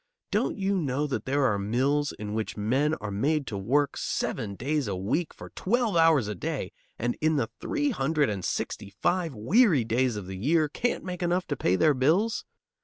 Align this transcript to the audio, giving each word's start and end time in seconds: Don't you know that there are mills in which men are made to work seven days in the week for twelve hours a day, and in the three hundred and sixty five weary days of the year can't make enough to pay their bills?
Don't 0.31 0.57
you 0.57 0.75
know 0.79 1.05
that 1.05 1.25
there 1.25 1.43
are 1.45 1.59
mills 1.59 2.11
in 2.11 2.33
which 2.33 2.57
men 2.57 2.95
are 2.95 3.11
made 3.11 3.45
to 3.45 3.55
work 3.55 3.95
seven 3.97 4.55
days 4.55 4.87
in 4.87 4.91
the 4.91 4.95
week 4.95 5.31
for 5.31 5.51
twelve 5.51 5.95
hours 5.95 6.27
a 6.27 6.33
day, 6.33 6.71
and 6.97 7.15
in 7.21 7.35
the 7.35 7.51
three 7.59 7.91
hundred 7.91 8.27
and 8.27 8.43
sixty 8.43 8.89
five 8.89 9.35
weary 9.35 9.83
days 9.83 10.15
of 10.15 10.25
the 10.25 10.37
year 10.37 10.67
can't 10.67 11.03
make 11.03 11.21
enough 11.21 11.45
to 11.45 11.55
pay 11.55 11.75
their 11.75 11.93
bills? 11.93 12.45